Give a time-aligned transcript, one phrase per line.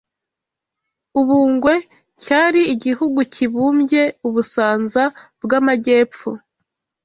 [1.19, 1.75] U Bungwe
[2.23, 5.03] cyari igihugu kibumbye u Busanza
[5.43, 6.29] bw’Amajyepfo